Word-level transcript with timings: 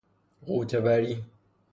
غوطه 0.47 0.79
وری 0.79 1.23